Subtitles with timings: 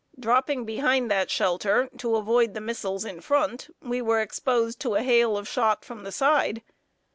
[0.19, 5.03] Dropping behind that shelter to avoid the missiles in front, we were exposed to a
[5.03, 6.63] hail of shot from the side.